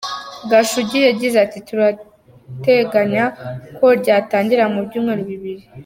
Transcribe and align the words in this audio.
Gashugi 0.49 0.97
yagize 1.07 1.35
ati 1.45 1.59
“Turateganya 1.67 3.23
ko 3.77 3.85
ryatangira 4.01 4.63
mu 4.73 4.79
byumweru 4.87 5.23
bibiri. 5.31 5.63